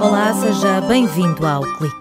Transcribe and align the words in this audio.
Olá, 0.00 0.32
seja 0.32 0.80
bem-vindo 0.88 1.46
ao 1.46 1.62
Clique. 1.76 1.96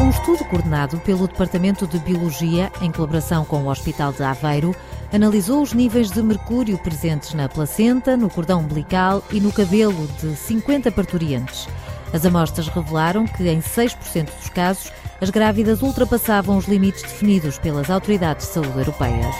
Um 0.00 0.10
estudo 0.10 0.44
coordenado 0.44 0.98
pelo 1.00 1.26
Departamento 1.26 1.88
de 1.88 1.98
Biologia, 1.98 2.70
em 2.80 2.92
colaboração 2.92 3.44
com 3.44 3.64
o 3.64 3.68
Hospital 3.68 4.12
de 4.12 4.22
Aveiro, 4.22 4.76
analisou 5.12 5.60
os 5.60 5.72
níveis 5.72 6.08
de 6.08 6.22
mercúrio 6.22 6.78
presentes 6.78 7.34
na 7.34 7.48
placenta, 7.48 8.16
no 8.16 8.30
cordão 8.30 8.60
umbilical 8.60 9.24
e 9.32 9.40
no 9.40 9.50
cabelo 9.50 10.06
de 10.20 10.36
50 10.36 10.92
parturientes. 10.92 11.68
As 12.12 12.24
amostras 12.24 12.68
revelaram 12.68 13.26
que, 13.26 13.48
em 13.48 13.58
6% 13.58 14.26
dos 14.38 14.48
casos, 14.50 14.92
as 15.20 15.30
grávidas 15.30 15.82
ultrapassavam 15.82 16.56
os 16.56 16.68
limites 16.68 17.02
definidos 17.02 17.58
pelas 17.58 17.90
autoridades 17.90 18.46
de 18.46 18.52
saúde 18.52 18.78
europeias. 18.78 19.34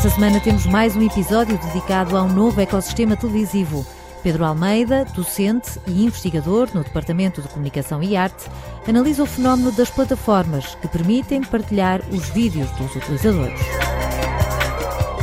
Esta 0.00 0.14
semana 0.14 0.40
temos 0.40 0.64
mais 0.64 0.96
um 0.96 1.02
episódio 1.02 1.58
dedicado 1.58 2.16
a 2.16 2.22
um 2.22 2.32
novo 2.32 2.58
ecossistema 2.58 3.18
televisivo. 3.18 3.84
Pedro 4.22 4.46
Almeida, 4.46 5.04
docente 5.14 5.78
e 5.86 6.06
investigador 6.06 6.70
no 6.72 6.82
Departamento 6.82 7.42
de 7.42 7.48
Comunicação 7.48 8.02
e 8.02 8.16
Arte, 8.16 8.48
analisa 8.88 9.22
o 9.22 9.26
fenómeno 9.26 9.70
das 9.70 9.90
plataformas 9.90 10.74
que 10.76 10.88
permitem 10.88 11.42
partilhar 11.42 12.00
os 12.10 12.30
vídeos 12.30 12.70
dos 12.70 12.96
utilizadores. 12.96 13.60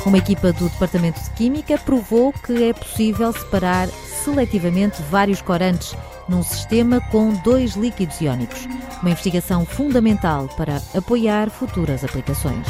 Uma 0.05 0.19
equipa 0.19 0.53
do 0.53 0.69
Departamento 0.69 1.23
de 1.23 1.29
Química 1.31 1.79
provou 1.79 2.31
que 2.31 2.65
é 2.65 2.71
possível 2.71 3.33
separar 3.33 3.87
seletivamente 4.23 5.01
vários 5.09 5.41
corantes 5.41 5.95
num 6.29 6.43
sistema 6.43 7.01
com 7.09 7.33
dois 7.33 7.73
líquidos 7.73 8.21
iónicos. 8.21 8.67
Uma 9.01 9.09
investigação 9.09 9.65
fundamental 9.65 10.47
para 10.55 10.79
apoiar 10.93 11.49
futuras 11.49 12.03
aplicações. 12.03 12.67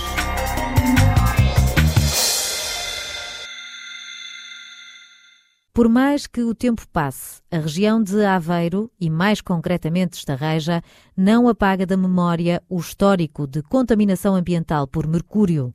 Por 5.77 5.87
mais 5.87 6.25
que 6.25 6.41
o 6.41 6.55
tempo 6.55 6.87
passe, 6.91 7.39
a 7.51 7.57
região 7.59 8.01
de 8.01 8.25
Aveiro, 8.25 8.89
e 8.99 9.11
mais 9.11 9.41
concretamente 9.41 10.17
Estarreja, 10.17 10.81
não 11.15 11.47
apaga 11.47 11.85
da 11.85 11.95
memória 11.95 12.63
o 12.67 12.79
histórico 12.79 13.45
de 13.45 13.61
contaminação 13.61 14.33
ambiental 14.33 14.87
por 14.87 15.05
mercúrio. 15.05 15.71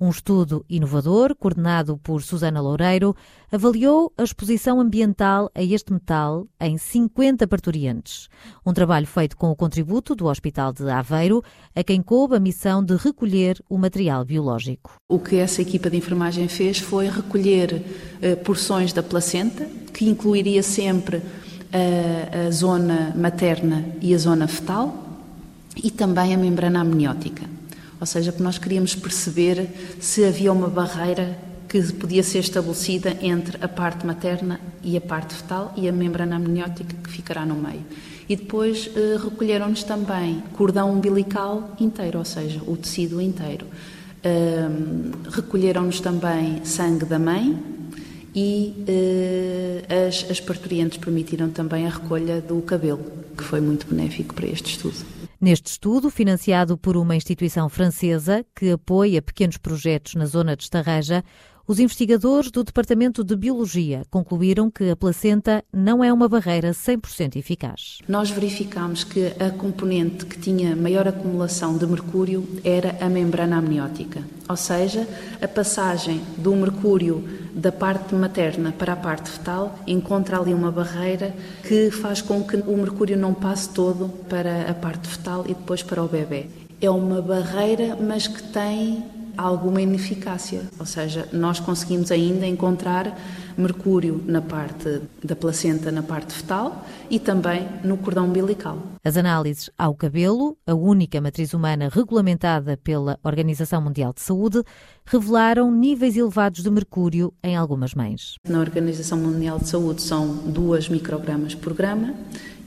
Um 0.00 0.10
estudo 0.10 0.64
inovador, 0.68 1.34
coordenado 1.36 1.96
por 1.98 2.22
Susana 2.22 2.60
Loureiro, 2.60 3.14
avaliou 3.50 4.12
a 4.18 4.24
exposição 4.24 4.80
ambiental 4.80 5.50
a 5.54 5.62
este 5.62 5.92
metal 5.92 6.46
em 6.60 6.76
50 6.76 7.46
parturientes. 7.46 8.28
Um 8.66 8.72
trabalho 8.72 9.06
feito 9.06 9.36
com 9.36 9.50
o 9.50 9.56
contributo 9.56 10.14
do 10.14 10.26
Hospital 10.26 10.72
de 10.72 10.90
Aveiro, 10.90 11.42
a 11.74 11.84
quem 11.84 12.02
coube 12.02 12.34
a 12.34 12.40
missão 12.40 12.84
de 12.84 12.96
recolher 12.96 13.62
o 13.68 13.78
material 13.78 14.24
biológico. 14.24 14.96
O 15.08 15.18
que 15.18 15.36
essa 15.36 15.62
equipa 15.62 15.88
de 15.88 15.96
enfermagem 15.96 16.48
fez 16.48 16.78
foi 16.78 17.08
recolher 17.08 17.82
eh, 18.20 18.34
porções 18.34 18.92
da 18.92 19.02
placenta, 19.02 19.68
que 19.92 20.08
incluiria 20.08 20.62
sempre 20.62 21.22
a, 21.72 22.46
a 22.46 22.50
zona 22.50 23.14
materna 23.16 23.84
e 24.00 24.14
a 24.14 24.18
zona 24.18 24.48
fetal, 24.48 25.02
e 25.76 25.90
também 25.90 26.34
a 26.34 26.38
membrana 26.38 26.80
amniótica. 26.80 27.53
Ou 28.00 28.06
seja, 28.06 28.32
que 28.32 28.42
nós 28.42 28.58
queríamos 28.58 28.94
perceber 28.94 29.68
se 30.00 30.24
havia 30.24 30.52
uma 30.52 30.68
barreira 30.68 31.38
que 31.68 31.92
podia 31.94 32.22
ser 32.22 32.38
estabelecida 32.38 33.16
entre 33.20 33.58
a 33.60 33.66
parte 33.66 34.06
materna 34.06 34.60
e 34.82 34.96
a 34.96 35.00
parte 35.00 35.34
fetal 35.34 35.72
e 35.76 35.88
a 35.88 35.92
membrana 35.92 36.36
amniótica 36.36 36.94
que 37.02 37.10
ficará 37.10 37.44
no 37.44 37.56
meio. 37.56 37.82
E 38.28 38.36
depois 38.36 38.88
eh, 38.94 39.18
recolheram-nos 39.22 39.82
também 39.82 40.42
cordão 40.52 40.92
umbilical 40.92 41.74
inteiro, 41.80 42.18
ou 42.18 42.24
seja, 42.24 42.60
o 42.66 42.76
tecido 42.76 43.20
inteiro. 43.20 43.66
Um, 44.24 45.10
recolheram-nos 45.30 46.00
também 46.00 46.64
sangue 46.64 47.04
da 47.04 47.18
mãe 47.18 47.58
e 48.34 48.84
uh, 48.88 50.08
as, 50.08 50.30
as 50.30 50.40
parturientes 50.40 50.96
permitiram 50.96 51.50
também 51.50 51.86
a 51.86 51.90
recolha 51.90 52.40
do 52.40 52.62
cabelo, 52.62 53.04
que 53.36 53.44
foi 53.44 53.60
muito 53.60 53.86
benéfico 53.86 54.34
para 54.34 54.46
este 54.46 54.70
estudo. 54.70 55.13
Neste 55.44 55.72
estudo, 55.72 56.10
financiado 56.10 56.78
por 56.78 56.96
uma 56.96 57.14
instituição 57.14 57.68
francesa 57.68 58.42
que 58.56 58.70
apoia 58.70 59.20
pequenos 59.20 59.58
projetos 59.58 60.14
na 60.14 60.24
zona 60.24 60.56
de 60.56 60.62
Estarreja, 60.62 61.22
os 61.66 61.78
investigadores 61.78 62.50
do 62.50 62.62
Departamento 62.62 63.24
de 63.24 63.34
Biologia 63.34 64.02
concluíram 64.10 64.70
que 64.70 64.90
a 64.90 64.96
placenta 64.96 65.64
não 65.72 66.04
é 66.04 66.12
uma 66.12 66.28
barreira 66.28 66.72
100% 66.72 67.36
eficaz. 67.36 67.98
Nós 68.06 68.30
verificamos 68.30 69.02
que 69.02 69.28
a 69.40 69.50
componente 69.50 70.26
que 70.26 70.38
tinha 70.38 70.76
maior 70.76 71.08
acumulação 71.08 71.78
de 71.78 71.86
mercúrio 71.86 72.46
era 72.62 72.96
a 73.00 73.08
membrana 73.08 73.56
amniótica, 73.56 74.22
ou 74.46 74.56
seja, 74.56 75.08
a 75.40 75.48
passagem 75.48 76.20
do 76.36 76.54
mercúrio 76.54 77.24
da 77.54 77.72
parte 77.72 78.14
materna 78.14 78.72
para 78.72 78.92
a 78.92 78.96
parte 78.96 79.30
fetal 79.30 79.78
encontra 79.86 80.38
ali 80.38 80.52
uma 80.52 80.70
barreira 80.70 81.34
que 81.66 81.90
faz 81.90 82.20
com 82.20 82.44
que 82.44 82.56
o 82.56 82.76
mercúrio 82.76 83.16
não 83.16 83.32
passe 83.32 83.70
todo 83.70 84.08
para 84.28 84.70
a 84.70 84.74
parte 84.74 85.08
fetal 85.08 85.44
e 85.46 85.54
depois 85.54 85.82
para 85.82 86.02
o 86.02 86.08
bebê. 86.08 86.46
É 86.80 86.90
uma 86.90 87.22
barreira, 87.22 87.96
mas 87.96 88.26
que 88.26 88.42
tem 88.42 89.02
alguma 89.36 89.80
ineficácia, 89.80 90.62
ou 90.78 90.86
seja, 90.86 91.28
nós 91.32 91.60
conseguimos 91.60 92.10
ainda 92.10 92.46
encontrar 92.46 93.18
mercúrio 93.56 94.22
na 94.26 94.42
parte 94.42 95.00
da 95.22 95.36
placenta, 95.36 95.90
na 95.90 96.02
parte 96.02 96.34
fetal 96.34 96.84
e 97.10 97.18
também 97.18 97.68
no 97.82 97.96
cordão 97.96 98.26
umbilical. 98.26 98.78
As 99.04 99.16
análises 99.16 99.70
ao 99.76 99.94
cabelo, 99.94 100.56
a 100.66 100.74
única 100.74 101.20
matriz 101.20 101.52
humana 101.54 101.88
regulamentada 101.90 102.76
pela 102.76 103.18
Organização 103.22 103.80
Mundial 103.80 104.12
de 104.12 104.20
Saúde, 104.20 104.62
revelaram 105.04 105.70
níveis 105.70 106.16
elevados 106.16 106.62
de 106.62 106.70
mercúrio 106.70 107.32
em 107.42 107.56
algumas 107.56 107.94
mães. 107.94 108.36
Na 108.48 108.60
Organização 108.60 109.18
Mundial 109.18 109.58
de 109.58 109.68
Saúde 109.68 110.02
são 110.02 110.36
2 110.46 110.88
microgramas 110.88 111.54
por 111.54 111.74
grama 111.74 112.14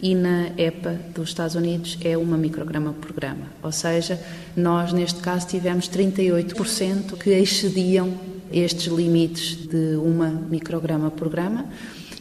e 0.01 0.13
na 0.13 0.49
EPA 0.57 0.99
dos 1.13 1.29
Estados 1.29 1.55
Unidos 1.55 1.97
é 2.03 2.17
uma 2.17 2.37
micrograma 2.37 2.93
por 2.93 3.11
grama. 3.11 3.47
Ou 3.63 3.71
seja, 3.71 4.21
nós 4.55 4.93
neste 4.93 5.19
caso 5.21 5.47
tivemos 5.47 5.89
38% 5.89 7.17
que 7.17 7.31
excediam 7.31 8.13
estes 8.51 8.87
limites 8.87 9.55
de 9.67 9.95
uma 9.97 10.29
micrograma 10.29 11.11
por 11.11 11.29
grama 11.29 11.65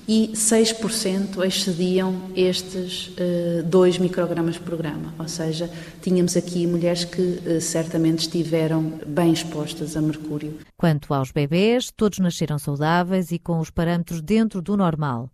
e 0.08 0.30
6% 0.34 1.44
excediam 1.44 2.30
estes 2.36 3.08
uh, 3.08 3.62
2 3.64 3.98
microgramas 3.98 4.56
por 4.56 4.76
grama. 4.76 5.12
Ou 5.18 5.26
seja, 5.26 5.68
tínhamos 6.00 6.36
aqui 6.36 6.66
mulheres 6.66 7.04
que 7.04 7.20
uh, 7.20 7.60
certamente 7.60 8.20
estiveram 8.20 9.00
bem 9.06 9.32
expostas 9.32 9.96
a 9.96 10.00
mercúrio. 10.00 10.58
Quanto 10.76 11.12
aos 11.12 11.32
bebês, 11.32 11.90
todos 11.90 12.20
nasceram 12.20 12.58
saudáveis 12.58 13.32
e 13.32 13.38
com 13.38 13.58
os 13.58 13.70
parâmetros 13.70 14.20
dentro 14.20 14.62
do 14.62 14.76
normal. 14.76 15.28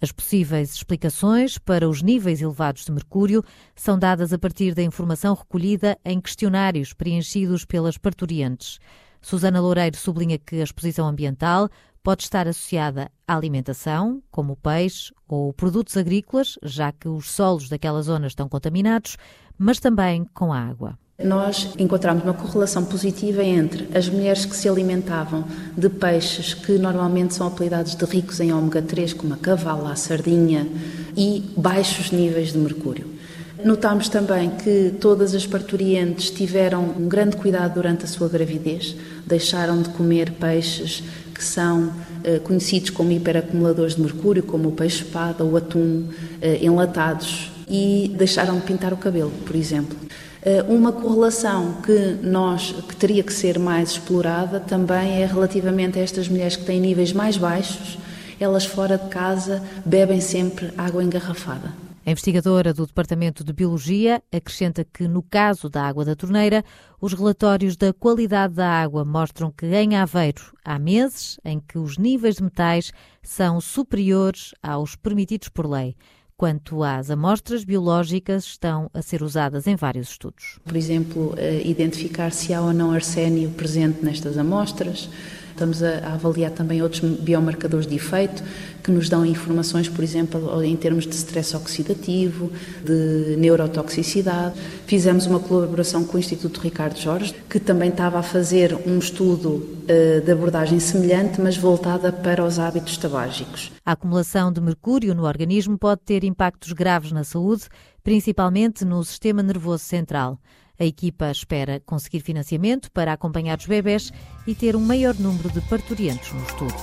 As 0.00 0.12
possíveis 0.12 0.74
explicações 0.74 1.58
para 1.58 1.88
os 1.88 2.02
níveis 2.02 2.40
elevados 2.40 2.84
de 2.84 2.92
mercúrio 2.92 3.42
são 3.74 3.98
dadas 3.98 4.32
a 4.32 4.38
partir 4.38 4.72
da 4.72 4.82
informação 4.82 5.34
recolhida 5.34 5.98
em 6.04 6.20
questionários 6.20 6.92
preenchidos 6.92 7.64
pelas 7.64 7.98
parturientes. 7.98 8.78
Susana 9.20 9.60
Loureiro 9.60 9.96
sublinha 9.96 10.38
que 10.38 10.60
a 10.60 10.64
exposição 10.64 11.06
ambiental 11.06 11.68
pode 12.02 12.22
estar 12.22 12.48
associada 12.48 13.10
à 13.26 13.36
alimentação, 13.36 14.22
como 14.30 14.54
o 14.54 14.56
peixe 14.56 15.12
ou 15.28 15.52
produtos 15.52 15.96
agrícolas, 15.96 16.58
já 16.62 16.90
que 16.90 17.08
os 17.08 17.30
solos 17.30 17.68
daquela 17.68 18.00
zona 18.00 18.26
estão 18.26 18.48
contaminados, 18.48 19.16
mas 19.58 19.78
também 19.78 20.24
com 20.32 20.52
a 20.52 20.58
água. 20.58 20.98
Nós 21.22 21.74
encontramos 21.76 22.22
uma 22.22 22.32
correlação 22.32 22.84
positiva 22.84 23.42
entre 23.42 23.88
as 23.92 24.08
mulheres 24.08 24.44
que 24.44 24.54
se 24.54 24.68
alimentavam 24.68 25.44
de 25.76 25.88
peixes 25.88 26.54
que 26.54 26.78
normalmente 26.78 27.34
são 27.34 27.48
apelidados 27.48 27.96
de 27.96 28.04
ricos 28.04 28.38
em 28.38 28.52
ômega 28.52 28.80
3, 28.80 29.14
como 29.14 29.34
a 29.34 29.36
cavala, 29.36 29.90
a 29.90 29.96
sardinha, 29.96 30.68
e 31.16 31.52
baixos 31.56 32.12
níveis 32.12 32.52
de 32.52 32.58
mercúrio. 32.58 33.17
Notámos 33.64 34.08
também 34.08 34.50
que 34.50 34.94
todas 35.00 35.34
as 35.34 35.46
parturientes 35.46 36.30
tiveram 36.30 36.94
um 36.96 37.08
grande 37.08 37.36
cuidado 37.36 37.74
durante 37.74 38.04
a 38.04 38.08
sua 38.08 38.28
gravidez, 38.28 38.94
deixaram 39.26 39.82
de 39.82 39.88
comer 39.90 40.32
peixes 40.32 41.02
que 41.34 41.42
são 41.42 41.92
eh, 42.24 42.38
conhecidos 42.38 42.90
como 42.90 43.12
hiperacumuladores 43.12 43.94
de 43.94 44.02
mercúrio, 44.02 44.42
como 44.42 44.68
o 44.68 44.72
peixe-espada, 44.72 45.44
o 45.44 45.56
atum, 45.56 46.04
eh, 46.40 46.58
enlatados, 46.62 47.52
e 47.68 48.12
deixaram 48.16 48.56
de 48.56 48.62
pintar 48.62 48.92
o 48.92 48.96
cabelo, 48.96 49.32
por 49.44 49.54
exemplo. 49.54 49.96
Eh, 50.42 50.64
uma 50.68 50.92
correlação 50.92 51.74
que 51.82 52.16
nós 52.22 52.74
que 52.88 52.96
teria 52.96 53.22
que 53.22 53.32
ser 53.32 53.58
mais 53.58 53.90
explorada 53.90 54.60
também 54.60 55.22
é 55.22 55.26
relativamente 55.26 55.98
a 55.98 56.02
estas 56.02 56.28
mulheres 56.28 56.56
que 56.56 56.64
têm 56.64 56.80
níveis 56.80 57.12
mais 57.12 57.36
baixos, 57.36 57.98
elas 58.40 58.64
fora 58.64 58.96
de 58.96 59.08
casa 59.08 59.62
bebem 59.84 60.20
sempre 60.20 60.70
água 60.76 61.02
engarrafada. 61.02 61.87
A 62.08 62.10
investigadora 62.10 62.72
do 62.72 62.86
Departamento 62.86 63.44
de 63.44 63.52
Biologia 63.52 64.22
acrescenta 64.32 64.82
que, 64.82 65.06
no 65.06 65.22
caso 65.22 65.68
da 65.68 65.82
água 65.82 66.06
da 66.06 66.16
torneira, 66.16 66.64
os 66.98 67.12
relatórios 67.12 67.76
da 67.76 67.92
qualidade 67.92 68.54
da 68.54 68.66
água 68.66 69.04
mostram 69.04 69.52
que 69.52 69.66
em 69.66 69.94
Aveiro 69.94 70.56
há 70.64 70.78
meses 70.78 71.38
em 71.44 71.60
que 71.60 71.76
os 71.76 71.98
níveis 71.98 72.36
de 72.36 72.44
metais 72.44 72.92
são 73.22 73.60
superiores 73.60 74.54
aos 74.62 74.96
permitidos 74.96 75.50
por 75.50 75.68
lei 75.68 75.96
Quanto 76.38 76.84
às 76.84 77.10
amostras 77.10 77.64
biológicas, 77.64 78.44
estão 78.44 78.88
a 78.94 79.02
ser 79.02 79.24
usadas 79.24 79.66
em 79.66 79.74
vários 79.74 80.10
estudos. 80.10 80.60
Por 80.64 80.76
exemplo, 80.76 81.34
eh, 81.36 81.62
identificar 81.64 82.30
se 82.30 82.54
há 82.54 82.62
ou 82.62 82.72
não 82.72 82.92
arsénio 82.92 83.50
presente 83.50 84.04
nestas 84.04 84.38
amostras. 84.38 85.10
Estamos 85.58 85.82
a 85.82 86.14
avaliar 86.14 86.52
também 86.52 86.80
outros 86.80 87.00
biomarcadores 87.00 87.84
de 87.84 87.96
efeito 87.96 88.44
que 88.80 88.92
nos 88.92 89.08
dão 89.08 89.26
informações, 89.26 89.88
por 89.88 90.04
exemplo, 90.04 90.62
em 90.62 90.76
termos 90.76 91.04
de 91.04 91.16
stress 91.16 91.56
oxidativo, 91.56 92.52
de 92.84 93.34
neurotoxicidade. 93.36 94.54
Fizemos 94.86 95.26
uma 95.26 95.40
colaboração 95.40 96.04
com 96.04 96.16
o 96.16 96.20
Instituto 96.20 96.60
Ricardo 96.60 96.96
Jorge, 96.96 97.34
que 97.50 97.58
também 97.58 97.90
estava 97.90 98.20
a 98.20 98.22
fazer 98.22 98.72
um 98.86 99.00
estudo 99.00 99.48
uh, 99.48 100.20
de 100.24 100.30
abordagem 100.30 100.78
semelhante, 100.78 101.40
mas 101.40 101.56
voltada 101.56 102.12
para 102.12 102.44
os 102.44 102.60
hábitos 102.60 102.96
tabágicos. 102.96 103.72
A 103.84 103.92
acumulação 103.92 104.52
de 104.52 104.60
mercúrio 104.60 105.12
no 105.12 105.24
organismo 105.24 105.76
pode 105.76 106.02
ter 106.04 106.22
impactos 106.22 106.72
graves 106.72 107.10
na 107.10 107.24
saúde, 107.24 107.64
principalmente 108.04 108.84
no 108.84 109.02
sistema 109.02 109.42
nervoso 109.42 109.82
central. 109.82 110.38
A 110.78 110.84
equipa 110.84 111.30
espera 111.30 111.80
conseguir 111.84 112.20
financiamento 112.20 112.90
para 112.92 113.12
acompanhar 113.12 113.58
os 113.58 113.66
bebés 113.66 114.12
e 114.46 114.54
ter 114.54 114.76
um 114.76 114.80
maior 114.80 115.14
número 115.14 115.50
de 115.50 115.60
parturientes 115.62 116.32
no 116.32 116.42
estudo. 116.42 116.74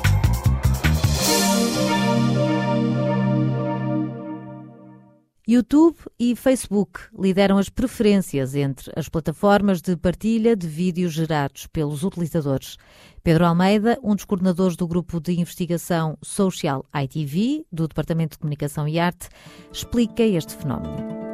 YouTube 5.48 5.96
e 6.20 6.36
Facebook 6.36 7.02
lideram 7.18 7.60
as 7.60 7.70
preferências 7.70 8.56
entre 8.56 8.92
as 8.96 9.08
plataformas 9.08 9.80
de 9.80 9.96
partilha 9.96 10.56
de 10.56 10.68
vídeos 10.68 11.14
gerados 11.14 11.68
pelos 11.68 12.04
utilizadores. 12.04 12.78
Pedro 13.24 13.46
Almeida, 13.46 14.00
um 14.04 14.16
dos 14.16 14.26
coordenadores 14.26 14.76
do 14.76 14.88
grupo 14.88 15.20
de 15.20 15.40
investigação 15.40 16.18
Social 16.24 16.84
ITV, 16.94 17.64
do 17.72 17.88
Departamento 17.88 18.32
de 18.32 18.40
Comunicação 18.40 18.88
e 18.88 18.98
Arte, 19.00 19.30
explica 19.72 20.24
este 20.24 20.56
fenómeno. 20.56 21.25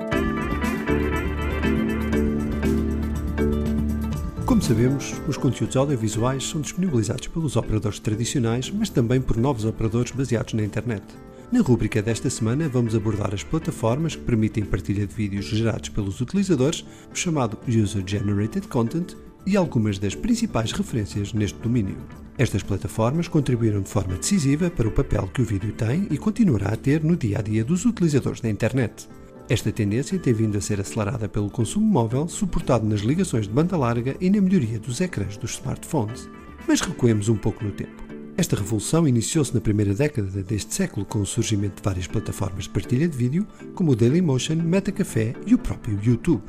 Como 4.52 4.62
sabemos, 4.62 5.14
os 5.30 5.38
conteúdos 5.38 5.78
audiovisuais 5.78 6.44
são 6.44 6.60
disponibilizados 6.60 7.26
pelos 7.30 7.56
operadores 7.56 8.00
tradicionais, 8.00 8.70
mas 8.70 8.90
também 8.90 9.22
por 9.22 9.38
novos 9.38 9.64
operadores 9.64 10.12
baseados 10.12 10.54
na 10.54 10.62
internet. 10.62 11.02
Na 11.50 11.62
rúbrica 11.62 12.02
desta 12.02 12.30
semana, 12.30 12.68
vamos 12.68 12.94
abordar 12.94 13.34
as 13.34 13.44
plataformas 13.44 14.14
que 14.14 14.24
permitem 14.24 14.66
partilha 14.66 15.08
de 15.08 15.16
vídeos 15.16 15.46
gerados 15.46 15.88
pelos 15.88 16.20
utilizadores, 16.20 16.86
o 17.10 17.16
chamado 17.16 17.58
User 17.66 18.04
Generated 18.06 18.68
Content, 18.68 19.14
e 19.46 19.56
algumas 19.56 19.98
das 19.98 20.16
principais 20.16 20.74
referências 20.74 21.32
neste 21.32 21.58
domínio. 21.58 21.96
Estas 22.38 22.62
plataformas 22.62 23.30
contribuíram 23.30 23.82
de 23.82 23.90
forma 23.90 24.18
decisiva 24.18 24.70
para 24.70 24.86
o 24.86 24.92
papel 24.92 25.30
que 25.34 25.42
o 25.42 25.46
vídeo 25.46 25.72
tem 25.72 26.10
e 26.12 26.18
continuará 26.18 26.74
a 26.74 26.76
ter 26.76 27.02
no 27.06 27.16
dia 27.16 27.40
a 27.40 27.42
dia 27.42 27.64
dos 27.64 27.86
utilizadores 27.86 28.42
da 28.42 28.50
internet. 28.50 29.08
Esta 29.52 29.70
tendência 29.70 30.18
tem 30.18 30.32
vindo 30.32 30.58
a 30.58 30.62
ser 30.62 30.80
acelerada 30.80 31.28
pelo 31.28 31.50
consumo 31.50 31.86
móvel, 31.86 32.26
suportado 32.26 32.88
nas 32.88 33.02
ligações 33.02 33.50
de 33.50 33.54
banda 33.54 33.76
larga 33.76 34.16
e 34.22 34.30
na 34.30 34.40
melhoria 34.40 34.80
dos 34.80 35.02
ecrãs 35.02 35.36
dos 35.36 35.56
smartphones. 35.56 36.30
Mas 36.66 36.80
recuemos 36.80 37.28
um 37.28 37.36
pouco 37.36 37.62
no 37.62 37.72
tempo. 37.72 38.02
Esta 38.38 38.56
revolução 38.56 39.06
iniciou-se 39.06 39.54
na 39.54 39.60
primeira 39.60 39.94
década 39.94 40.42
deste 40.42 40.74
século 40.74 41.06
com 41.06 41.20
o 41.20 41.26
surgimento 41.26 41.76
de 41.76 41.82
várias 41.84 42.08
plataformas 42.08 42.64
de 42.64 42.70
partilha 42.70 43.06
de 43.10 43.18
vídeo, 43.18 43.46
como 43.76 43.92
o 43.92 43.96
Dailymotion, 43.96 44.56
Metacafé 44.56 45.34
e 45.46 45.54
o 45.54 45.58
próprio 45.58 46.00
YouTube. 46.02 46.44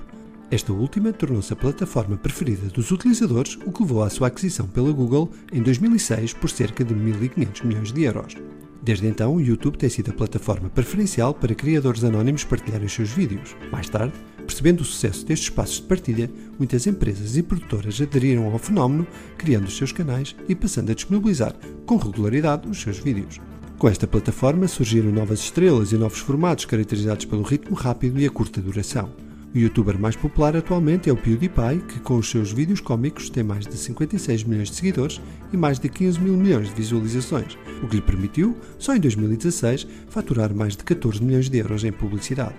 Esta 0.48 0.72
última 0.72 1.12
tornou-se 1.12 1.52
a 1.52 1.56
plataforma 1.56 2.16
preferida 2.16 2.68
dos 2.68 2.92
utilizadores, 2.92 3.58
o 3.66 3.72
que 3.72 3.82
levou 3.82 4.04
à 4.04 4.10
sua 4.10 4.28
aquisição 4.28 4.68
pela 4.68 4.92
Google 4.92 5.28
em 5.52 5.60
2006 5.60 6.34
por 6.34 6.50
cerca 6.50 6.84
de 6.84 6.94
1.500 6.94 7.66
milhões 7.66 7.90
de 7.90 8.04
euros. 8.04 8.36
Desde 8.82 9.06
então, 9.06 9.36
o 9.36 9.40
YouTube 9.40 9.78
tem 9.78 9.88
sido 9.88 10.10
a 10.10 10.14
plataforma 10.14 10.68
preferencial 10.68 11.32
para 11.32 11.54
criadores 11.54 12.02
anónimos 12.02 12.42
partilharem 12.42 12.86
os 12.86 12.92
seus 12.92 13.10
vídeos. 13.10 13.54
Mais 13.70 13.88
tarde, 13.88 14.12
percebendo 14.38 14.80
o 14.80 14.84
sucesso 14.84 15.24
destes 15.24 15.48
espaços 15.48 15.76
de 15.76 15.82
partilha, 15.82 16.28
muitas 16.58 16.84
empresas 16.88 17.36
e 17.36 17.44
produtoras 17.44 18.00
aderiram 18.00 18.50
ao 18.50 18.58
fenómeno, 18.58 19.06
criando 19.38 19.66
os 19.66 19.76
seus 19.76 19.92
canais 19.92 20.34
e 20.48 20.54
passando 20.56 20.90
a 20.90 20.94
disponibilizar 20.94 21.54
com 21.86 21.96
regularidade 21.96 22.68
os 22.68 22.80
seus 22.80 22.98
vídeos. 22.98 23.40
Com 23.78 23.88
esta 23.88 24.06
plataforma 24.06 24.66
surgiram 24.66 25.12
novas 25.12 25.38
estrelas 25.38 25.92
e 25.92 25.96
novos 25.96 26.18
formatos 26.18 26.64
caracterizados 26.64 27.24
pelo 27.24 27.42
ritmo 27.42 27.76
rápido 27.76 28.18
e 28.18 28.26
a 28.26 28.30
curta 28.30 28.60
duração. 28.60 29.10
O 29.54 29.58
youtuber 29.58 29.98
mais 29.98 30.16
popular 30.16 30.56
atualmente 30.56 31.10
é 31.10 31.12
o 31.12 31.16
PewDiePie, 31.16 31.84
que 31.86 32.00
com 32.00 32.16
os 32.16 32.30
seus 32.30 32.50
vídeos 32.50 32.80
cómicos 32.80 33.28
tem 33.28 33.44
mais 33.44 33.66
de 33.66 33.76
56 33.76 34.44
milhões 34.44 34.70
de 34.70 34.76
seguidores 34.76 35.20
e 35.52 35.58
mais 35.58 35.78
de 35.78 35.90
15 35.90 36.18
mil 36.20 36.34
milhões 36.38 36.68
de 36.68 36.74
visualizações, 36.74 37.58
o 37.82 37.86
que 37.86 37.96
lhe 37.96 38.02
permitiu, 38.02 38.56
só 38.78 38.96
em 38.96 39.00
2016, 39.00 39.86
faturar 40.08 40.54
mais 40.54 40.74
de 40.74 40.82
14 40.84 41.22
milhões 41.22 41.50
de 41.50 41.58
euros 41.58 41.84
em 41.84 41.92
publicidade. 41.92 42.54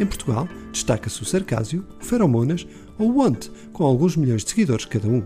Em 0.00 0.04
Portugal, 0.04 0.48
destaca-se 0.72 1.22
o 1.22 1.24
Sarcásio, 1.24 1.86
o 2.00 2.04
Feromonas 2.04 2.66
ou 2.98 3.12
o 3.12 3.18
Want, 3.18 3.48
com 3.72 3.84
alguns 3.84 4.16
milhões 4.16 4.42
de 4.42 4.50
seguidores 4.50 4.86
cada 4.86 5.06
um. 5.06 5.22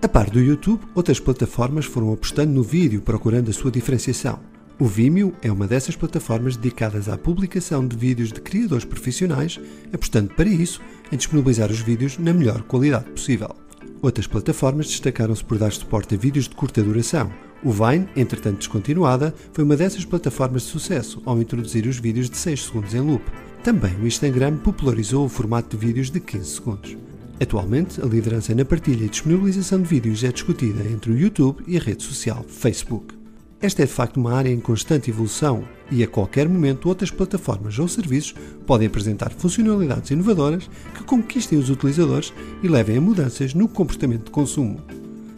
A 0.00 0.08
par 0.08 0.30
do 0.30 0.40
YouTube, 0.40 0.80
outras 0.94 1.20
plataformas 1.20 1.84
foram 1.84 2.14
apostando 2.14 2.52
no 2.52 2.62
vídeo 2.62 3.02
procurando 3.02 3.50
a 3.50 3.52
sua 3.52 3.70
diferenciação. 3.70 4.55
O 4.78 4.84
Vimeo 4.84 5.32
é 5.40 5.50
uma 5.50 5.66
dessas 5.66 5.96
plataformas 5.96 6.54
dedicadas 6.54 7.08
à 7.08 7.16
publicação 7.16 7.88
de 7.88 7.96
vídeos 7.96 8.30
de 8.30 8.42
criadores 8.42 8.84
profissionais, 8.84 9.58
apostando 9.90 10.34
para 10.34 10.50
isso 10.50 10.82
em 11.10 11.16
disponibilizar 11.16 11.70
os 11.70 11.80
vídeos 11.80 12.18
na 12.18 12.30
melhor 12.34 12.60
qualidade 12.64 13.06
possível. 13.06 13.56
Outras 14.02 14.26
plataformas 14.26 14.88
destacaram-se 14.88 15.42
por 15.42 15.56
dar 15.56 15.72
suporte 15.72 16.14
a 16.14 16.18
vídeos 16.18 16.46
de 16.46 16.54
curta 16.54 16.82
duração. 16.82 17.32
O 17.64 17.72
Vine, 17.72 18.06
entretanto 18.14 18.58
descontinuada, 18.58 19.34
foi 19.54 19.64
uma 19.64 19.78
dessas 19.78 20.04
plataformas 20.04 20.64
de 20.64 20.68
sucesso 20.68 21.22
ao 21.24 21.40
introduzir 21.40 21.86
os 21.86 21.98
vídeos 21.98 22.28
de 22.28 22.36
6 22.36 22.64
segundos 22.64 22.92
em 22.92 23.00
loop. 23.00 23.24
Também 23.64 23.96
o 23.96 24.06
Instagram 24.06 24.58
popularizou 24.58 25.24
o 25.24 25.30
formato 25.30 25.74
de 25.74 25.86
vídeos 25.86 26.10
de 26.10 26.20
15 26.20 26.44
segundos. 26.44 26.98
Atualmente, 27.40 27.98
a 28.02 28.04
liderança 28.04 28.54
na 28.54 28.64
partilha 28.64 29.06
e 29.06 29.08
disponibilização 29.08 29.80
de 29.80 29.88
vídeos 29.88 30.22
é 30.22 30.30
discutida 30.30 30.84
entre 30.84 31.12
o 31.12 31.18
YouTube 31.18 31.64
e 31.66 31.78
a 31.78 31.80
rede 31.80 32.02
social 32.02 32.44
Facebook. 32.46 33.25
Esta 33.60 33.82
é 33.82 33.86
de 33.86 33.92
facto 33.92 34.18
uma 34.18 34.34
área 34.34 34.50
em 34.50 34.60
constante 34.60 35.10
evolução 35.10 35.64
e 35.90 36.02
a 36.02 36.06
qualquer 36.06 36.46
momento 36.48 36.88
outras 36.88 37.10
plataformas 37.10 37.78
ou 37.78 37.88
serviços 37.88 38.34
podem 38.66 38.86
apresentar 38.86 39.32
funcionalidades 39.32 40.10
inovadoras 40.10 40.68
que 40.94 41.04
conquistem 41.04 41.58
os 41.58 41.70
utilizadores 41.70 42.34
e 42.62 42.68
levem 42.68 42.98
a 42.98 43.00
mudanças 43.00 43.54
no 43.54 43.66
comportamento 43.66 44.26
de 44.26 44.30
consumo. 44.30 44.80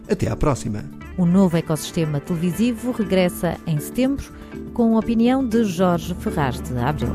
Até 0.09 0.29
à 0.29 0.35
próxima! 0.35 0.83
O 1.17 1.25
novo 1.25 1.55
ecossistema 1.55 2.19
televisivo 2.19 2.91
regressa 2.91 3.57
em 3.65 3.79
setembro 3.79 4.31
com 4.73 4.95
a 4.95 4.99
opinião 4.99 5.45
de 5.45 5.63
Jorge 5.63 6.13
Ferraz 6.15 6.61
de 6.61 6.77
Abril. 6.77 7.09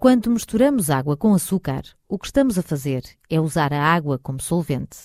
Quando 0.00 0.30
misturamos 0.30 0.88
água 0.88 1.14
com 1.14 1.34
açúcar, 1.34 1.82
o 2.08 2.18
que 2.18 2.24
estamos 2.24 2.56
a 2.56 2.62
fazer 2.62 3.04
é 3.28 3.38
usar 3.38 3.70
a 3.70 3.84
água 3.84 4.18
como 4.18 4.40
solvente. 4.40 4.96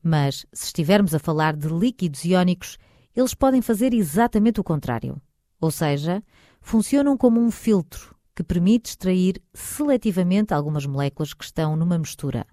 Mas, 0.00 0.46
se 0.52 0.66
estivermos 0.66 1.12
a 1.16 1.18
falar 1.18 1.56
de 1.56 1.66
líquidos 1.66 2.24
iónicos, 2.24 2.78
eles 3.12 3.34
podem 3.34 3.60
fazer 3.60 3.92
exatamente 3.92 4.60
o 4.60 4.62
contrário. 4.62 5.20
Ou 5.60 5.72
seja, 5.72 6.22
funcionam 6.60 7.16
como 7.16 7.40
um 7.40 7.50
filtro 7.50 8.14
que 8.32 8.44
permite 8.44 8.90
extrair 8.90 9.42
seletivamente 9.52 10.54
algumas 10.54 10.86
moléculas 10.86 11.34
que 11.34 11.42
estão 11.42 11.74
numa 11.74 11.98
mistura. 11.98 12.46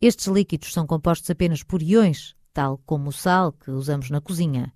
Estes 0.00 0.26
líquidos 0.26 0.72
são 0.72 0.88
compostos 0.88 1.30
apenas 1.30 1.62
por 1.62 1.82
iões, 1.82 2.34
tal 2.52 2.78
como 2.78 3.10
o 3.10 3.12
sal 3.12 3.52
que 3.52 3.70
usamos 3.70 4.10
na 4.10 4.20
cozinha. 4.20 4.74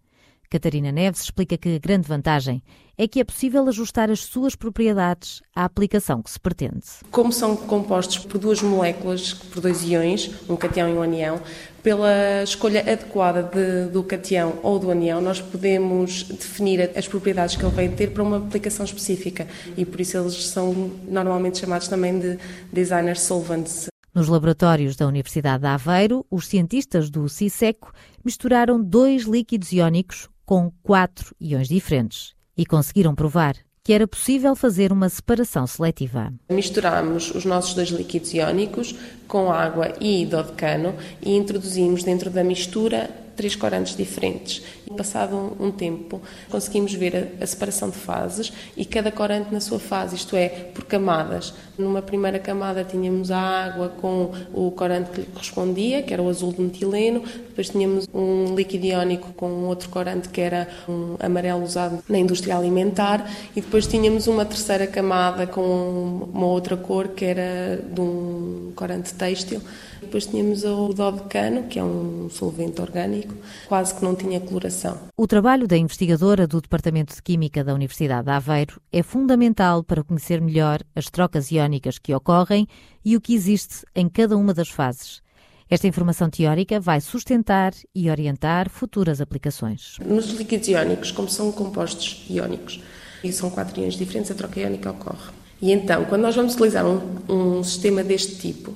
Catarina 0.51 0.91
Neves 0.91 1.23
explica 1.23 1.57
que 1.57 1.77
a 1.77 1.79
grande 1.79 2.09
vantagem 2.09 2.61
é 2.99 3.07
que 3.07 3.21
é 3.21 3.25
possível 3.25 3.69
ajustar 3.69 4.11
as 4.11 4.25
suas 4.25 4.57
propriedades 4.57 5.41
à 5.55 5.65
aplicação 5.65 6.21
que 6.21 6.29
se 6.29 6.41
pretende. 6.41 6.83
Como 7.13 7.33
são 7.33 7.55
compostos 7.55 8.19
por 8.19 8.37
duas 8.37 8.61
moléculas, 8.61 9.33
por 9.33 9.61
dois 9.61 9.85
íons, 9.85 10.29
um 10.49 10.57
cation 10.57 10.89
e 10.89 10.93
um 10.93 11.03
anião, 11.03 11.41
pela 11.85 12.43
escolha 12.43 12.81
adequada 12.81 13.45
de, 13.45 13.93
do 13.93 14.03
cation 14.03 14.55
ou 14.61 14.81
do 14.81 14.91
anião, 14.91 15.21
nós 15.21 15.41
podemos 15.41 16.25
definir 16.25 16.91
as 16.97 17.07
propriedades 17.07 17.55
que 17.55 17.65
ele 17.65 17.75
vai 17.75 17.89
ter 17.89 18.11
para 18.11 18.25
uma 18.25 18.39
aplicação 18.39 18.85
específica 18.85 19.47
e 19.77 19.85
por 19.85 20.01
isso 20.01 20.17
eles 20.19 20.49
são 20.49 20.91
normalmente 21.07 21.59
chamados 21.59 21.87
também 21.87 22.19
de 22.19 22.37
designer 22.73 23.17
solvents. 23.17 23.87
Nos 24.13 24.27
laboratórios 24.27 24.97
da 24.97 25.07
Universidade 25.07 25.63
de 25.63 25.69
Aveiro, 25.69 26.27
os 26.29 26.49
cientistas 26.49 27.09
do 27.09 27.29
CISECO 27.29 27.93
misturaram 28.25 28.83
dois 28.83 29.23
líquidos 29.23 29.71
iónicos, 29.71 30.29
com 30.51 30.73
quatro 30.83 31.33
íons 31.41 31.69
diferentes 31.69 32.35
e 32.59 32.67
conseguiram 32.67 33.15
provar 33.15 33.55
que 33.85 33.93
era 33.93 34.05
possível 34.05 34.57
fazer 34.57 34.91
uma 34.91 35.09
separação 35.09 35.65
seletiva. 35.65 36.35
Misturamos 36.51 37.33
os 37.33 37.45
nossos 37.45 37.73
dois 37.73 37.91
líquidos 37.91 38.35
iónicos 38.35 38.97
com 39.29 39.53
água 39.53 39.95
e 40.01 40.27
dodecano 40.27 40.97
e 41.23 41.37
introduzimos 41.37 42.03
dentro 42.03 42.31
da 42.31 42.43
mistura 42.43 43.09
três 43.41 43.57
corantes 43.57 43.97
diferentes. 43.97 44.63
E 44.87 44.93
passado 44.93 45.57
um, 45.59 45.71
tempo, 45.71 46.21
conseguimos 46.51 46.93
ver 46.93 47.17
a, 47.41 47.45
a, 47.45 47.47
separação 47.47 47.89
de 47.89 47.97
fases 47.97 48.53
e 48.77 48.85
cada 48.85 49.11
corante 49.11 49.51
na 49.51 49.61
sua 49.61 49.79
fase, 49.79 50.15
isto 50.15 50.37
é, 50.37 50.49
por 50.49 50.85
camadas. 50.85 51.55
Numa 51.79 52.03
primeira 52.03 52.39
camada 52.39 52.85
tínhamos 52.85 53.31
a 53.31 53.39
água 53.39 53.89
com 53.99 54.31
o 54.53 54.71
corante 54.73 55.11
que 55.11 55.21
lhe 55.23 55.27
correspondia, 55.29 56.03
que 56.03 56.13
era 56.13 56.23
o 56.23 56.29
azul 56.29 56.53
de 56.53 56.61
metileno, 56.61 57.21
depois 57.21 57.71
tínhamos 57.71 58.07
um 58.13 58.55
líquido 58.55 58.85
iónico 58.85 59.33
com 59.33 59.65
outro 59.65 59.89
corante 59.89 60.29
que 60.29 60.43
era 60.43 60.69
um 60.87 61.17
amarelo 61.19 61.63
usado 61.63 62.03
na 62.11 62.19
indústria 62.19 62.59
alimentar 62.59 63.27
e 63.57 63.63
depois 63.63 63.87
tínhamos 63.87 64.27
uma 64.27 64.45
terceira 64.45 64.87
camada 64.87 65.47
com 65.47 66.29
uma 66.31 66.47
outra 66.47 66.77
cor 66.77 67.09
que 67.09 67.25
era 67.25 67.83
de 67.91 68.01
um 68.03 68.73
corante 68.77 69.15
têxtil. 69.15 69.63
Depois 70.01 70.27
tínhamos 70.27 70.65
o 70.65 70.93
dodecano, 70.95 71.65
que 71.65 71.79
é 71.79 71.85
um 71.85 72.29
solvente 72.31 72.81
orgânico, 72.81 73.30
quase 73.67 73.95
que 73.95 74.05
não 74.05 74.15
tinha 74.15 74.41
coloração. 74.41 74.99
O 75.17 75.27
trabalho 75.27 75.67
da 75.67 75.77
investigadora 75.77 76.47
do 76.47 76.61
Departamento 76.61 77.15
de 77.15 77.23
Química 77.23 77.65
da 77.65 77.75
Universidade 77.75 78.25
de 78.25 78.31
Aveiro 78.31 78.81
é 78.93 79.03
fundamental 79.03 79.83
para 79.83 80.05
conhecer 80.05 80.41
melhor 80.41 80.81
as 80.95 81.07
trocas 81.11 81.51
iónicas 81.51 81.99
que 81.99 82.15
ocorrem 82.15 82.67
e 83.05 83.17
o 83.17 83.21
que 83.21 83.35
existe 83.35 83.85
em 83.95 84.09
cada 84.09 84.37
uma 84.37 84.55
das 84.55 84.69
fases. 84.69 85.23
Esta 85.71 85.87
informação 85.87 86.29
teórica 86.29 86.81
vai 86.81 87.01
sustentar 87.01 87.73
e 87.95 88.11
orientar 88.11 88.69
futuras 88.69 89.21
aplicações. 89.21 89.99
Nos 90.05 90.27
líquidos 90.31 90.67
iónicos, 90.67 91.13
como 91.13 91.29
são 91.29 91.53
compostos 91.53 92.27
iónicos, 92.29 92.83
e 93.23 93.33
são 93.33 93.51
quatro 93.51 93.81
íons 93.81 93.95
diferentes, 93.95 94.33
a 94.33 94.35
troca 94.35 94.59
iónica 94.59 94.91
ocorre. 94.91 95.31
E 95.63 95.71
então, 95.71 96.05
quando 96.07 96.23
nós 96.23 96.35
vamos 96.35 96.55
utilizar 96.55 96.85
um, 96.87 97.01
um 97.29 97.63
sistema 97.63 98.03
deste 98.03 98.37
tipo, 98.37 98.75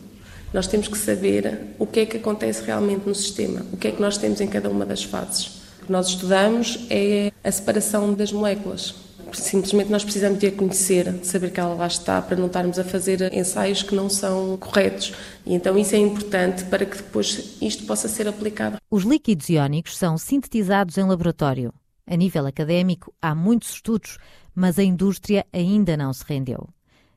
nós 0.55 0.69
temos 0.69 0.87
que 0.87 0.97
saber 0.97 1.75
o 1.81 1.87
que 1.87 2.01
é 2.01 2.07
que 2.07 2.17
acontece 2.17 2.63
realmente 2.65 3.09
no 3.09 3.15
sistema, 3.15 3.67
o 3.73 3.77
que 3.77 3.89
é 3.89 3.91
que 3.91 4.01
nós 4.01 4.17
temos 4.17 4.41
em 4.41 4.47
cada 4.47 4.71
uma 4.71 4.87
das 4.87 5.03
fases. 5.03 5.47
O 5.83 5.87
que 5.87 5.93
nós 5.93 6.07
estudamos 6.07 6.87
é 6.89 7.33
a 7.43 7.51
separação 7.51 8.15
das 8.15 8.31
moléculas. 8.33 8.95
Simplesmente 9.33 9.91
nós 9.91 10.05
precisamos 10.05 10.39
de 10.39 10.47
a 10.47 10.53
conhecer, 10.53 11.13
de 11.13 11.27
saber 11.27 11.51
que 11.51 11.59
ela 11.59 11.75
lá 11.75 11.89
está, 11.89 12.23
para 12.23 12.37
não 12.37 12.47
estarmos 12.47 12.79
a 12.79 12.85
fazer 12.85 13.35
ensaios 13.35 13.83
que 13.83 13.97
não 13.97 14.09
são 14.09 14.57
corretos. 14.57 15.13
E 15.45 15.55
então 15.55 15.77
isso 15.77 15.97
é 15.97 15.99
importante 15.99 16.63
para 16.67 16.87
que 16.87 16.99
depois 16.99 17.57
isto 17.61 17.85
possa 17.85 18.07
ser 18.07 18.29
aplicado. 18.29 18.77
Os 18.89 19.03
líquidos 19.03 19.49
iónicos 19.49 19.97
são 19.97 20.17
sintetizados 20.17 20.97
em 20.97 21.03
laboratório. 21.03 21.75
A 22.07 22.15
nível 22.15 22.47
académico, 22.47 23.13
há 23.21 23.35
muitos 23.35 23.71
estudos, 23.71 24.19
mas 24.55 24.79
a 24.79 24.85
indústria 24.85 25.45
ainda 25.53 25.97
não 25.97 26.13
se 26.13 26.23
rendeu. 26.25 26.69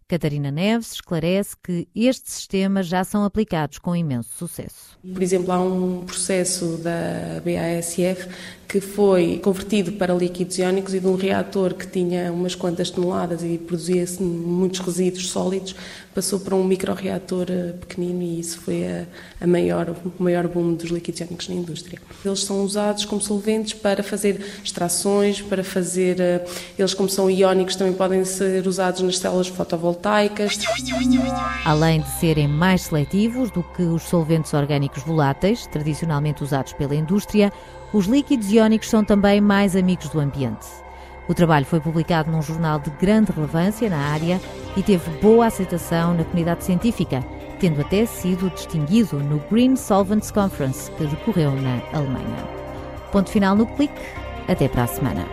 Catarina 0.07 0.49
Neves 0.49 0.93
esclarece 0.93 1.55
que 1.61 1.85
estes 1.93 2.33
sistemas 2.33 2.87
já 2.87 3.03
são 3.03 3.25
aplicados 3.25 3.77
com 3.77 3.93
imenso 3.93 4.29
sucesso. 4.37 4.97
Por 5.13 5.21
exemplo, 5.21 5.51
há 5.51 5.59
um 5.59 6.05
processo 6.05 6.77
da 6.77 7.41
BASF 7.43 8.29
que 8.67 8.81
foi 8.81 9.39
convertido 9.39 9.93
para 9.93 10.13
líquidos 10.13 10.57
iónicos 10.57 10.93
e 10.93 10.99
de 10.99 11.07
um 11.07 11.15
reator 11.15 11.73
que 11.73 11.87
tinha 11.87 12.31
umas 12.31 12.53
quantas 12.53 12.89
toneladas 12.89 13.41
e 13.41 13.57
produzia-se 13.57 14.21
muitos 14.21 14.79
resíduos 14.79 15.29
sólidos, 15.29 15.73
passou 16.13 16.39
para 16.39 16.53
um 16.53 16.63
microreator 16.63 17.45
eh, 17.49 17.73
pequenino 17.79 18.21
e 18.23 18.39
isso 18.39 18.59
foi 18.59 18.85
a, 18.85 19.05
a 19.39 19.47
maior, 19.47 19.95
o 20.19 20.23
maior 20.23 20.47
boom 20.47 20.73
dos 20.73 20.89
líquidos 20.89 21.21
iónicos 21.21 21.47
na 21.47 21.55
indústria. 21.55 21.99
Eles 22.25 22.43
são 22.43 22.63
usados 22.63 23.05
como 23.05 23.21
solventes 23.21 23.73
para 23.73 24.03
fazer 24.03 24.43
extrações, 24.63 25.41
para 25.41 25.63
fazer. 25.63 26.19
Eh, 26.19 26.45
eles, 26.77 26.93
como 26.93 27.07
são 27.07 27.29
iónicos, 27.29 27.75
também 27.75 27.93
podem 27.93 28.25
ser 28.25 28.67
usados 28.67 29.01
nas 29.01 29.17
células 29.17 29.49
fotovoltaicas. 29.97 30.59
Além 31.65 32.01
de 32.01 32.09
serem 32.11 32.47
mais 32.47 32.83
seletivos 32.83 33.51
do 33.51 33.63
que 33.63 33.83
os 33.83 34.03
solventes 34.03 34.53
orgânicos 34.53 35.03
voláteis, 35.03 35.67
tradicionalmente 35.67 36.43
usados 36.43 36.73
pela 36.73 36.95
indústria, 36.95 37.51
os 37.91 38.05
líquidos 38.05 38.51
iónicos 38.51 38.89
são 38.89 39.03
também 39.03 39.41
mais 39.41 39.75
amigos 39.75 40.09
do 40.09 40.19
ambiente. 40.19 40.65
O 41.27 41.33
trabalho 41.33 41.65
foi 41.65 41.79
publicado 41.79 42.31
num 42.31 42.41
jornal 42.41 42.79
de 42.79 42.89
grande 42.91 43.31
relevância 43.31 43.89
na 43.89 43.97
área 43.97 44.39
e 44.77 44.83
teve 44.83 45.09
boa 45.19 45.47
aceitação 45.47 46.13
na 46.13 46.23
comunidade 46.23 46.63
científica, 46.63 47.23
tendo 47.59 47.81
até 47.81 48.05
sido 48.05 48.49
distinguido 48.51 49.19
no 49.19 49.39
Green 49.51 49.75
Solvents 49.75 50.31
Conference, 50.31 50.89
que 50.91 51.05
decorreu 51.05 51.51
na 51.51 51.81
Alemanha. 51.91 52.47
Ponto 53.11 53.29
final 53.29 53.55
no 53.55 53.65
clique. 53.65 53.99
Até 54.47 54.69
para 54.69 54.83
a 54.83 54.87
semana. 54.87 55.25